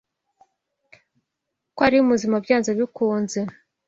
Ko 1.75 1.79
ari 1.87 1.97
muzima 2.09 2.37
byanze 2.45 2.69
bikunze. 2.79 3.39